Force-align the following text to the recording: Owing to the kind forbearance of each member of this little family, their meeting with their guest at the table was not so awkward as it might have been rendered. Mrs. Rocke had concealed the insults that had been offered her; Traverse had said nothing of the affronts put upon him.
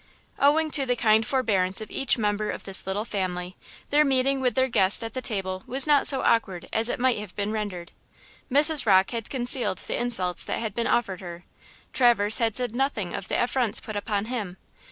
Owing 0.39 0.71
to 0.71 0.87
the 0.87 0.95
kind 0.95 1.23
forbearance 1.23 1.79
of 1.79 1.91
each 1.91 2.17
member 2.17 2.49
of 2.49 2.63
this 2.63 2.87
little 2.87 3.05
family, 3.05 3.55
their 3.91 4.03
meeting 4.03 4.41
with 4.41 4.55
their 4.55 4.67
guest 4.67 5.03
at 5.03 5.13
the 5.13 5.21
table 5.21 5.61
was 5.67 5.85
not 5.85 6.07
so 6.07 6.23
awkward 6.23 6.67
as 6.73 6.89
it 6.89 6.99
might 6.99 7.19
have 7.19 7.35
been 7.35 7.51
rendered. 7.51 7.91
Mrs. 8.51 8.87
Rocke 8.87 9.11
had 9.11 9.29
concealed 9.29 9.77
the 9.77 10.01
insults 10.01 10.43
that 10.45 10.57
had 10.57 10.73
been 10.73 10.87
offered 10.87 11.21
her; 11.21 11.43
Traverse 11.93 12.39
had 12.39 12.55
said 12.55 12.73
nothing 12.73 13.13
of 13.13 13.27
the 13.27 13.39
affronts 13.39 13.79
put 13.79 13.95
upon 13.95 14.25
him. 14.25 14.57